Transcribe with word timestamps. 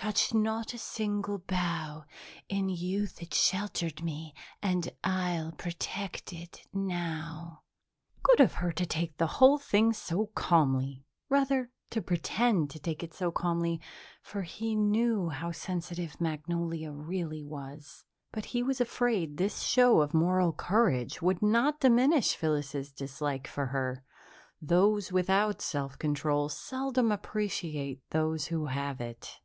Touch 0.00 0.32
not 0.32 0.72
a 0.74 0.78
single 0.78 1.38
bough! 1.38 2.04
In 2.48 2.68
youth 2.68 3.20
it 3.20 3.34
sheltered 3.34 4.00
me 4.00 4.32
and 4.62 4.92
I'll 5.02 5.50
protect 5.50 6.32
it 6.32 6.62
now!'" 6.72 7.64
Good 8.22 8.38
of 8.40 8.54
her 8.54 8.70
to 8.70 8.86
take 8.86 9.16
the 9.16 9.26
whole 9.26 9.58
thing 9.58 9.92
so 9.92 10.26
calmly 10.36 11.04
rather, 11.28 11.72
to 11.90 12.00
pretend 12.00 12.70
to 12.70 12.78
take 12.78 13.02
it 13.02 13.12
so 13.12 13.32
calmly, 13.32 13.80
for 14.22 14.42
he 14.42 14.76
knew 14.76 15.30
how 15.30 15.50
sensitive 15.50 16.20
Magnolia 16.20 16.92
really 16.92 17.42
was 17.42 18.04
but 18.30 18.44
he 18.44 18.62
was 18.62 18.80
afraid 18.80 19.36
this 19.36 19.62
show 19.62 20.00
of 20.00 20.14
moral 20.14 20.52
courage 20.52 21.20
would 21.20 21.42
not 21.42 21.80
diminish 21.80 22.36
Phyllis's 22.36 22.92
dislike 22.92 23.48
for 23.48 23.66
her; 23.66 24.04
those 24.62 25.10
without 25.10 25.60
self 25.60 25.98
control 25.98 26.48
seldom 26.48 27.10
appreciate 27.10 28.00
those 28.10 28.46
who 28.46 28.66
have 28.66 29.00
it. 29.00 29.40